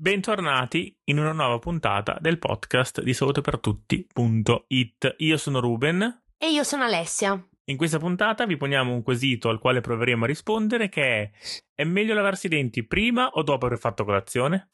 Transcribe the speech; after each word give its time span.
Bentornati 0.00 0.96
in 1.06 1.18
una 1.18 1.32
nuova 1.32 1.58
puntata 1.58 2.18
del 2.20 2.38
podcast 2.38 3.02
di 3.02 3.12
salutopertutti.it. 3.12 5.14
Io 5.16 5.36
sono 5.36 5.58
Ruben. 5.58 6.22
E 6.38 6.52
io 6.52 6.62
sono 6.62 6.84
Alessia. 6.84 7.44
In 7.64 7.76
questa 7.76 7.98
puntata 7.98 8.46
vi 8.46 8.56
poniamo 8.56 8.92
un 8.92 9.02
quesito 9.02 9.48
al 9.48 9.58
quale 9.58 9.80
proveremo 9.80 10.22
a 10.22 10.28
rispondere 10.28 10.88
che 10.88 11.02
è 11.02 11.28
è 11.74 11.82
meglio 11.82 12.14
lavarsi 12.14 12.46
i 12.46 12.50
denti 12.50 12.86
prima 12.86 13.26
o 13.26 13.42
dopo 13.42 13.66
aver 13.66 13.80
fatto 13.80 14.04
colazione? 14.04 14.68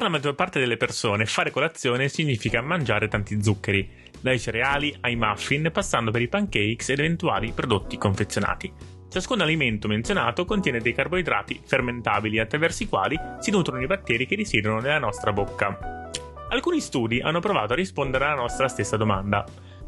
Per 0.00 0.08
la 0.08 0.16
maggior 0.16 0.34
parte 0.34 0.58
delle 0.58 0.78
persone 0.78 1.26
fare 1.26 1.50
colazione 1.50 2.08
significa 2.08 2.62
mangiare 2.62 3.06
tanti 3.06 3.42
zuccheri, 3.42 3.86
dai 4.18 4.40
cereali 4.40 4.96
ai 5.02 5.14
muffin 5.14 5.68
passando 5.70 6.10
per 6.10 6.22
i 6.22 6.28
pancakes 6.28 6.88
ed 6.88 7.00
eventuali 7.00 7.52
prodotti 7.52 7.98
confezionati. 7.98 8.72
Ciascun 9.10 9.42
alimento 9.42 9.88
menzionato 9.88 10.46
contiene 10.46 10.80
dei 10.80 10.94
carboidrati 10.94 11.60
fermentabili 11.62 12.38
attraverso 12.38 12.82
i 12.84 12.88
quali 12.88 13.20
si 13.40 13.50
nutrono 13.50 13.82
i 13.82 13.86
batteri 13.86 14.24
che 14.24 14.36
risiedono 14.36 14.80
nella 14.80 14.98
nostra 14.98 15.34
bocca. 15.34 16.08
Alcuni 16.48 16.80
studi 16.80 17.20
hanno 17.20 17.40
provato 17.40 17.74
a 17.74 17.76
rispondere 17.76 18.24
alla 18.24 18.40
nostra 18.40 18.68
stessa 18.68 18.96
domanda. 18.96 19.44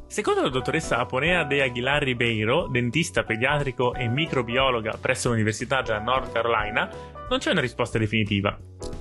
Secondo 0.07 0.43
la 0.43 0.51
dottoressa 0.51 0.99
Aponea 0.99 1.45
de 1.45 1.63
Aguilar 1.63 2.03
Ribeiro, 2.03 2.67
dentista 2.67 3.23
pediatrico 3.23 3.95
e 3.95 4.09
microbiologa 4.09 4.99
presso 5.01 5.31
l'Università 5.31 5.81
della 5.81 6.01
North 6.01 6.33
Carolina, 6.33 6.87
non 7.31 7.39
c'è 7.39 7.51
una 7.51 7.63
risposta 7.63 7.97
definitiva. 7.97 8.55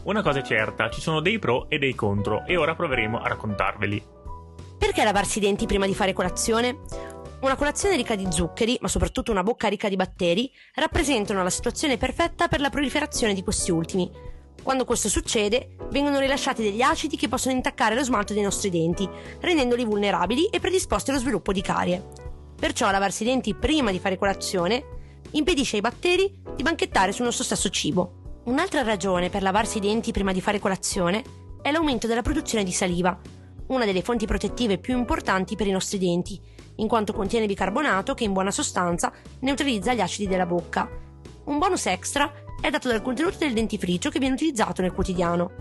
Una 0.04 0.24
cosa 0.24 0.40
è 0.40 0.42
certa, 0.42 0.90
ci 0.90 1.00
sono 1.00 1.20
dei 1.20 1.38
pro 1.38 1.70
e 1.70 1.78
dei 1.78 1.94
contro 1.94 2.44
e 2.48 2.58
ora 2.58 2.74
proveremo 2.74 3.22
a 3.22 3.28
raccontarveli. 3.28 4.04
Perché 4.76 5.04
lavarsi 5.04 5.38
i 5.38 5.42
denti 5.42 5.68
prima 5.68 5.86
di 5.86 5.94
fare 5.94 6.12
colazione? 6.12 6.80
Una 7.42 7.56
colazione 7.56 7.96
ricca 7.96 8.16
di 8.16 8.26
zuccheri, 8.28 8.80
ma 8.82 8.88
soprattutto 8.88 9.30
una 9.32 9.44
bocca 9.44 9.68
ricca 9.68 9.90
di 9.90 9.96
batteri, 9.96 10.52
rappresentano 10.74 11.44
la 11.44 11.52
situazione 11.52 11.98
perfetta 11.98 12.48
per 12.48 12.62
la 12.62 12.72
proliferazione 12.72 13.36
di 13.36 13.44
questi 13.44 13.70
ultimi. 13.70 14.10
Quando 14.64 14.86
questo 14.86 15.08
succede, 15.08 15.76
vengono 15.92 16.18
rilasciati 16.18 16.64
degli 16.64 16.82
acidi 16.82 17.16
che 17.16 17.28
possono 17.28 17.54
intaccare 17.54 17.94
lo 17.94 18.04
smalto 18.04 18.34
dei 18.34 18.42
nostri 18.42 18.72
denti, 18.72 19.08
rendendoli 19.40 19.86
vulnerabili 19.86 20.48
e 20.48 20.60
predisposti 20.60 21.12
allo 21.12 21.20
sviluppo 21.20 21.54
di 21.54 21.62
carie. 21.62 22.04
Perciò 22.60 22.90
lavarsi 22.90 23.22
i 23.22 23.28
denti 23.28 23.54
prima 23.54 23.92
di 23.92 24.00
fare 24.00 24.18
colazione 24.18 24.84
impedisce 25.32 25.76
ai 25.76 25.82
batteri 25.82 26.42
di 26.56 26.64
banchettare 26.64 27.12
sul 27.12 27.26
nostro 27.26 27.44
stesso 27.44 27.70
cibo. 27.70 28.21
Un'altra 28.44 28.82
ragione 28.82 29.30
per 29.30 29.44
lavarsi 29.44 29.78
i 29.78 29.82
denti 29.82 30.12
prima 30.12 30.32
di 30.32 30.42
fare 30.42 30.58
colazione 30.58 31.24
è 31.62 31.70
l'aumento 31.70 32.08
della 32.08 32.24
produzione 32.24 32.64
di 32.64 32.72
saliva, 32.72 33.16
una 33.68 33.86
delle 33.86 34.02
fonti 34.02 34.26
protettive 34.26 34.80
più 34.80 34.98
importanti 34.98 35.56
per 35.56 35.68
i 35.68 35.72
nostri 35.72 36.00
denti, 36.00 36.42
in 36.78 36.88
quanto 36.88 37.14
contiene 37.14 37.46
bicarbonato 37.46 38.16
che 38.16 38.24
in 38.24 38.34
buona 38.34 38.50
sostanza 38.50 39.14
neutralizza 39.42 39.94
gli 39.94 40.02
acidi 40.02 40.28
della 40.28 40.48
bocca. 40.48 40.90
Un 41.44 41.60
bonus 41.60 41.86
extra 41.86 42.34
è 42.60 42.72
dato 42.72 42.88
dal 42.88 43.04
contenuto 43.04 43.38
del 43.38 43.54
dentifricio 43.54 44.10
che 44.10 44.18
viene 44.18 44.34
utilizzato 44.34 44.82
nel 44.82 44.94
quotidiano. 44.94 45.52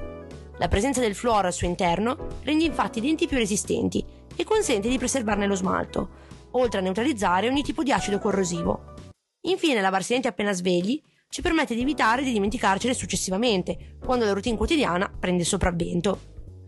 La 0.56 0.68
presenza 0.68 1.00
del 1.00 1.14
fluoro 1.14 1.48
al 1.48 1.52
suo 1.52 1.66
interno 1.66 2.38
rende 2.44 2.64
infatti 2.64 2.96
i 2.98 3.02
denti 3.02 3.26
più 3.26 3.36
resistenti 3.36 4.02
e 4.34 4.42
consente 4.42 4.88
di 4.88 4.96
preservarne 4.96 5.46
lo 5.46 5.54
smalto, 5.54 6.08
oltre 6.52 6.78
a 6.78 6.82
neutralizzare 6.82 7.46
ogni 7.46 7.62
tipo 7.62 7.82
di 7.82 7.92
acido 7.92 8.18
corrosivo. 8.18 8.94
Infine, 9.42 9.82
lavarsi 9.82 10.12
i 10.12 10.14
denti 10.14 10.28
appena 10.28 10.54
svegli 10.54 11.00
ci 11.30 11.42
permette 11.42 11.76
di 11.76 11.82
evitare 11.82 12.24
di 12.24 12.32
dimenticarcele 12.32 12.92
successivamente, 12.92 13.96
quando 14.04 14.24
la 14.24 14.32
routine 14.32 14.56
quotidiana 14.56 15.08
prende 15.08 15.44
sopravvento. 15.44 16.18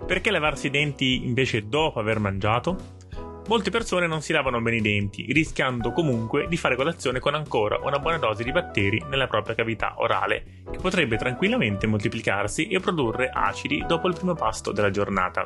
Perché 0.07 0.31
lavarsi 0.31 0.69
i 0.69 0.71
denti 0.71 1.25
invece 1.25 1.67
dopo 1.67 1.99
aver 1.99 2.21
mangiato? 2.21 3.01
Molte 3.49 3.71
persone 3.71 4.07
non 4.07 4.23
si 4.23 4.33
lavano 4.33 4.63
bene 4.63 4.77
i 4.77 4.81
denti, 4.81 5.33
rischiando 5.33 5.91
comunque 5.91 6.47
di 6.49 6.57
fare 6.57 6.77
colazione 6.77 7.19
con 7.19 7.35
ancora 7.35 7.81
una 7.83 7.99
buona 7.99 8.19
dose 8.19 8.45
di 8.45 8.53
batteri 8.53 9.03
nella 9.11 9.27
propria 9.27 9.57
cavità 9.57 9.95
orale, 9.97 10.63
che 10.71 10.79
potrebbe 10.79 11.17
tranquillamente 11.17 11.89
moltiplicarsi 11.89 12.69
e 12.69 12.79
produrre 12.79 13.31
acidi 13.35 13.85
dopo 13.85 14.07
il 14.07 14.15
primo 14.15 14.35
pasto 14.35 14.71
della 14.71 14.91
giornata. 14.91 15.45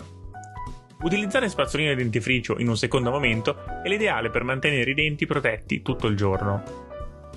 Utilizzare 1.01 1.49
spazzoline 1.49 1.93
e 1.93 1.97
dentifricio 1.97 2.59
in 2.59 2.69
un 2.69 2.77
secondo 2.77 3.11
momento 3.11 3.65
è 3.83 3.89
l'ideale 3.89 4.29
per 4.29 4.45
mantenere 4.45 4.91
i 4.91 4.95
denti 4.95 5.25
protetti 5.25 5.81
tutto 5.81 6.07
il 6.07 6.17
giorno. 6.17 6.86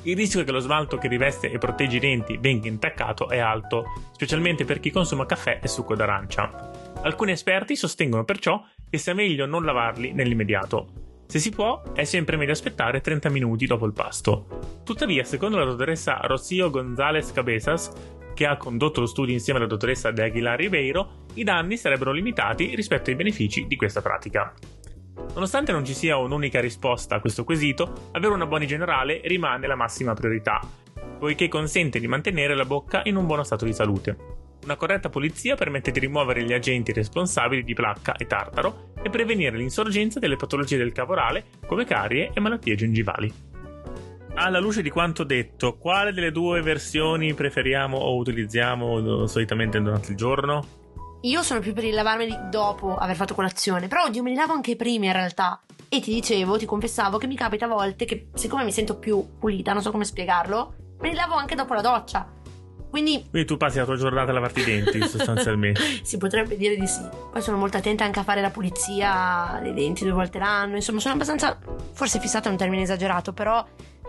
Il 0.04 0.16
rischio 0.16 0.46
che 0.46 0.52
lo 0.52 0.60
smalto 0.60 0.98
che 0.98 1.10
riveste 1.10 1.52
e 1.52 1.58
protegge 1.58 1.98
i 1.98 2.00
denti 2.00 2.38
venga 2.38 2.70
intaccato 2.70 3.28
è 3.28 3.40
alto, 3.40 3.84
specialmente 4.14 4.64
per 4.64 4.80
chi 4.80 4.92
consuma 4.92 5.26
caffè 5.26 5.60
e 5.62 5.68
succo 5.68 5.96
d'arancia. 5.96 6.72
Alcuni 7.02 7.32
esperti 7.32 7.76
sostengono 7.76 8.24
perciò 8.24 8.64
che 8.90 8.98
sia 8.98 9.14
meglio 9.14 9.46
non 9.46 9.66
lavarli 9.66 10.14
nell'immediato. 10.14 11.08
Se 11.28 11.38
si 11.40 11.52
può, 11.52 11.84
è 11.94 12.06
sempre 12.06 12.38
meglio 12.38 12.54
aspettare 12.54 13.02
30 13.02 13.30
minuti 13.30 13.66
dopo 13.66 13.86
il 13.86 13.94
pasto. 13.94 14.82
Tuttavia, 14.84 15.24
secondo 15.26 15.58
la 15.58 15.66
dottoressa 15.66 16.20
Rocio 16.24 16.70
González 16.70 17.32
Cabezas, 17.32 17.92
che 18.34 18.46
ha 18.46 18.58
condotto 18.58 19.02
lo 19.02 19.06
studio 19.06 19.34
insieme 19.34 19.60
alla 19.60 19.68
dottoressa 19.68 20.12
De 20.12 20.24
Aguilar 20.24 20.58
Ribeiro, 20.58 21.26
i 21.34 21.44
danni 21.44 21.76
sarebbero 21.76 22.14
limitati 22.14 22.74
rispetto 22.74 23.10
ai 23.10 23.18
benefici 23.18 23.68
di 23.68 23.76
questa 23.76 24.02
pratica. 24.02 24.54
Nonostante 25.34 25.72
non 25.72 25.86
ci 25.86 25.94
sia 25.94 26.18
un'unica 26.18 26.60
risposta 26.60 27.16
a 27.16 27.20
questo 27.20 27.44
quesito, 27.44 28.10
avere 28.12 28.34
una 28.34 28.46
buona 28.46 28.66
generale 28.66 29.22
rimane 29.24 29.68
la 29.68 29.76
massima 29.76 30.14
priorità, 30.14 30.60
poiché 31.18 31.48
consente 31.48 32.00
di 32.00 32.08
mantenere 32.08 32.56
la 32.56 32.66
bocca 32.66 33.02
in 33.06 33.16
un 33.16 33.26
buono 33.26 33.44
stato 33.44 33.64
di 33.64 33.74
salute. 33.74 34.18
Una 34.64 34.76
corretta 34.76 35.10
pulizia 35.10 35.56
permette 35.56 35.92
di 35.92 36.00
rimuovere 36.00 36.44
gli 36.44 36.52
agenti 36.52 36.92
responsabili 36.92 37.64
di 37.64 37.74
placca 37.74 38.16
e 38.16 38.28
tartaro 38.28 38.92
e 39.02 39.10
prevenire 39.10 39.56
l'insorgenza 39.56 40.20
delle 40.20 40.36
patologie 40.36 40.78
del 40.78 40.92
cavo 40.92 41.14
orale 41.14 41.46
come 41.66 41.86
carie 41.86 42.32
e 42.34 42.40
malattie 42.40 42.76
gengivali. 42.76 43.34
Alla 44.36 44.60
luce 44.60 44.82
di 44.82 44.90
quanto 44.90 45.24
detto, 45.24 45.78
quale 45.78 46.12
delle 46.12 46.32
due 46.32 46.62
versioni 46.62 47.34
preferiamo 47.34 47.98
o 47.98 48.18
utilizziamo 48.18 49.26
solitamente 49.28 49.82
durante 49.82 50.12
il 50.12 50.18
giorno? 50.18 50.79
Io 51.22 51.44
sono 51.44 51.60
più 51.60 51.74
per 51.74 51.84
il 51.84 51.94
lavarmeli 51.94 52.50
dopo 52.50 52.96
aver 52.96 53.16
fatto 53.16 53.34
colazione, 53.36 53.88
però 53.88 54.04
oddio 54.06 54.24
me 54.24 54.30
li 54.30 54.36
lavo 54.36 54.54
anche 54.54 54.76
prima 54.78 55.06
in 55.06 55.14
realtà. 55.14 55.62
E 55.90 56.00
ti 56.00 56.14
dicevo, 56.14 56.58
ti 56.58 56.66
confessavo 56.66 57.18
che 57.18 57.28
mi 57.28 57.36
capita 57.36 57.66
a 57.66 57.68
volte 57.68 58.06
che 58.06 58.28
siccome 58.36 58.64
mi 58.64 58.72
sento 58.72 58.98
più 58.98 59.38
pulita, 59.38 59.74
non 59.74 59.82
so 59.82 59.92
come 59.92 60.06
spiegarlo, 60.06 60.74
me 61.00 61.10
li 61.10 61.16
lavo 61.16 61.34
anche 61.34 61.56
dopo 61.56 61.74
la 61.74 61.82
doccia. 61.82 62.26
Quindi, 62.90 63.28
Quindi 63.30 63.48
tu 63.48 63.58
passi 63.58 63.78
la 63.78 63.86
tua 63.86 63.98
giornata 63.98 64.32
a 64.32 64.34
lavarti 64.34 64.62
i 64.62 64.64
denti 64.64 65.02
sostanzialmente. 65.08 65.82
si 66.04 66.18
potrebbe 66.18 66.56
dire 66.56 66.76
di 66.76 66.88
sì. 66.88 67.02
Poi 67.32 67.42
sono 67.42 67.58
molto 67.58 67.78
attenta 67.78 68.04
anche 68.04 68.20
a 68.20 68.24
fare 68.24 68.42
la 68.42 68.50
pulizia 68.50 69.60
dei 69.62 69.74
denti 69.74 70.04
due 70.06 70.14
volte 70.14 70.40
l'anno. 70.40 70.76
Insomma, 70.76 71.00
sono 71.00 71.14
abbastanza. 71.16 71.58
Forse 71.92 72.20
fissata 72.20 72.48
è 72.48 72.52
un 72.52 72.58
termine 72.58 72.84
esagerato, 72.84 73.34
però 73.34 73.64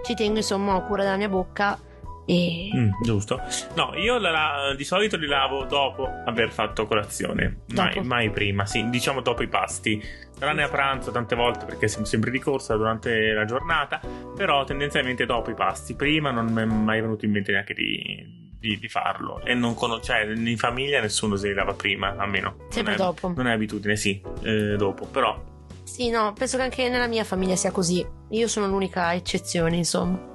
ci 0.04 0.14
tengo, 0.14 0.38
insomma, 0.38 0.76
ho 0.76 0.86
cura 0.86 1.02
della 1.02 1.16
mia 1.16 1.28
bocca. 1.28 1.78
E. 2.26 2.70
Mm, 2.74 2.90
giusto. 3.02 3.40
No, 3.74 3.92
io 3.96 4.18
la- 4.18 4.72
di 4.76 4.84
solito 4.84 5.16
li 5.16 5.26
lavo 5.26 5.64
dopo 5.64 6.08
aver 6.24 6.50
fatto 6.52 6.86
colazione. 6.86 7.60
Mai, 7.74 8.00
mai 8.04 8.30
prima, 8.30 8.66
sì, 8.66 8.88
diciamo 8.88 9.20
dopo 9.20 9.42
i 9.42 9.48
pasti. 9.48 10.02
Tranne 10.38 10.62
a 10.62 10.68
pranzo 10.68 11.10
tante 11.10 11.34
volte 11.34 11.66
perché 11.66 11.86
siamo 11.88 12.06
sempre 12.06 12.30
di 12.30 12.38
corsa 12.38 12.74
durante 12.76 13.32
la 13.32 13.44
giornata, 13.44 14.00
però 14.34 14.64
tendenzialmente 14.64 15.26
dopo 15.26 15.50
i 15.50 15.54
pasti. 15.54 15.94
Prima 15.94 16.30
non 16.30 16.46
mi 16.46 16.62
è 16.62 16.64
mai 16.64 17.00
venuto 17.00 17.24
in 17.26 17.32
mente 17.32 17.52
neanche 17.52 17.74
di, 17.74 18.48
di- 18.58 18.78
di 18.78 18.88
farlo. 18.88 19.40
E 19.44 19.52
non 19.54 19.74
conosco, 19.74 20.02
cioè 20.04 20.22
in 20.32 20.56
famiglia 20.56 21.00
nessuno 21.00 21.36
si 21.36 21.52
lava 21.52 21.74
prima, 21.74 22.14
almeno. 22.16 22.56
Sempre 22.70 22.96
non 22.96 23.02
è, 23.02 23.04
dopo. 23.04 23.32
Non 23.36 23.46
è 23.48 23.52
abitudine, 23.52 23.96
sì, 23.96 24.20
eh, 24.42 24.76
dopo, 24.76 25.04
però. 25.06 25.48
Sì, 25.82 26.08
no, 26.08 26.32
penso 26.32 26.56
che 26.56 26.62
anche 26.62 26.88
nella 26.88 27.08
mia 27.08 27.24
famiglia 27.24 27.56
sia 27.56 27.72
così. 27.72 28.06
Io 28.30 28.46
sono 28.48 28.66
l'unica 28.68 29.12
eccezione, 29.12 29.76
insomma. 29.76 30.28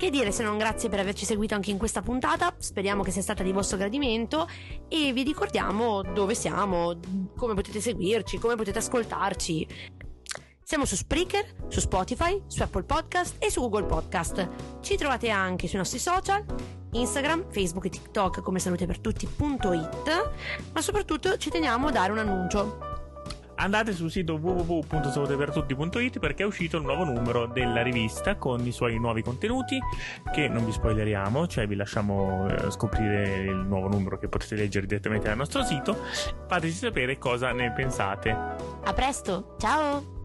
Che 0.00 0.08
dire 0.08 0.32
se 0.32 0.42
non 0.42 0.56
grazie 0.56 0.88
per 0.88 0.98
averci 0.98 1.26
seguito 1.26 1.54
anche 1.54 1.70
in 1.70 1.76
questa 1.76 2.00
puntata, 2.00 2.54
speriamo 2.56 3.02
che 3.02 3.10
sia 3.10 3.20
stata 3.20 3.42
di 3.42 3.52
vostro 3.52 3.76
gradimento 3.76 4.48
e 4.88 5.12
vi 5.12 5.22
ricordiamo 5.22 6.00
dove 6.00 6.34
siamo, 6.34 6.98
come 7.36 7.52
potete 7.52 7.82
seguirci, 7.82 8.38
come 8.38 8.56
potete 8.56 8.78
ascoltarci. 8.78 9.68
Siamo 10.62 10.86
su 10.86 10.96
Spreaker, 10.96 11.66
su 11.68 11.80
Spotify, 11.80 12.42
su 12.46 12.62
Apple 12.62 12.84
Podcast 12.84 13.36
e 13.38 13.50
su 13.50 13.60
Google 13.60 13.84
Podcast. 13.84 14.48
Ci 14.80 14.96
trovate 14.96 15.28
anche 15.28 15.68
sui 15.68 15.76
nostri 15.76 15.98
social, 15.98 16.46
Instagram, 16.92 17.52
Facebook 17.52 17.84
e 17.84 17.90
TikTok 17.90 18.40
come 18.40 18.58
salutepertutti.it, 18.58 20.30
ma 20.72 20.80
soprattutto 20.80 21.36
ci 21.36 21.50
teniamo 21.50 21.88
a 21.88 21.90
dare 21.90 22.12
un 22.12 22.18
annuncio. 22.20 22.89
Andate 23.60 23.92
sul 23.92 24.10
sito 24.10 24.36
www.salutepertutti.it 24.36 26.18
perché 26.18 26.44
è 26.44 26.46
uscito 26.46 26.78
il 26.78 26.82
nuovo 26.82 27.04
numero 27.04 27.46
della 27.46 27.82
rivista 27.82 28.36
con 28.36 28.64
i 28.66 28.72
suoi 28.72 28.98
nuovi 28.98 29.22
contenuti 29.22 29.78
che 30.32 30.48
non 30.48 30.64
vi 30.64 30.72
spoileriamo, 30.72 31.46
cioè 31.46 31.66
vi 31.66 31.74
lasciamo 31.74 32.48
eh, 32.48 32.70
scoprire 32.70 33.42
il 33.42 33.56
nuovo 33.56 33.88
numero 33.88 34.18
che 34.18 34.28
potete 34.28 34.54
leggere 34.54 34.86
direttamente 34.86 35.28
dal 35.28 35.36
nostro 35.36 35.62
sito. 35.62 35.94
Fateci 36.48 36.72
sapere 36.72 37.18
cosa 37.18 37.52
ne 37.52 37.70
pensate. 37.72 38.30
A 38.30 38.92
presto, 38.94 39.56
ciao! 39.58 40.19